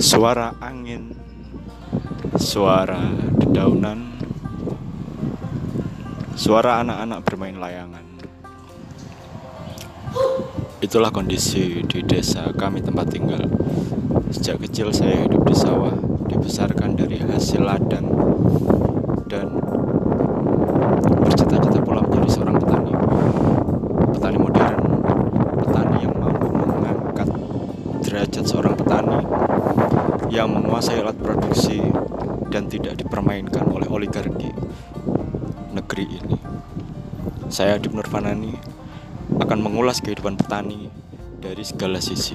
[0.00, 1.12] suara angin,
[2.40, 3.00] suara
[3.36, 4.16] dedaunan,
[6.34, 8.06] suara anak-anak bermain layangan.
[10.80, 13.44] Itulah kondisi di desa kami tempat tinggal.
[14.32, 15.92] Sejak kecil saya hidup di sawah,
[16.24, 18.08] dibesarkan dari hasil ladang
[19.28, 19.60] dan
[21.20, 22.92] bercita-cita pula menjadi seorang petani.
[24.16, 24.80] Petani modern,
[25.60, 27.28] petani yang mampu mengangkat
[28.10, 29.22] derajat seorang petani
[30.34, 31.78] yang menguasai alat produksi
[32.50, 34.50] dan tidak dipermainkan oleh oligarki
[35.70, 36.34] negeri ini.
[37.46, 38.58] Saya Adib Nurfanani
[39.38, 40.90] akan mengulas kehidupan petani
[41.38, 42.34] dari segala sisi.